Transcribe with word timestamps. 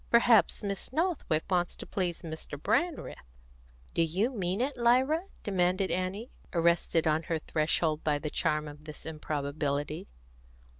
Perhaps 0.09 0.63
Miss 0.63 0.91
Northwick 0.91 1.43
wants 1.47 1.75
to 1.75 1.85
please 1.85 2.23
Mr. 2.23 2.59
Brandreth." 2.59 3.19
"Do 3.93 4.01
you 4.01 4.31
mean 4.31 4.59
it, 4.59 4.75
Lyra?" 4.75 5.25
demanded 5.43 5.91
Annie, 5.91 6.31
arrested 6.53 7.05
on 7.05 7.21
her 7.29 7.37
threshold 7.37 8.03
by 8.03 8.17
the 8.17 8.31
charm 8.31 8.67
of 8.67 8.85
this 8.85 9.05
improbability. 9.05 10.07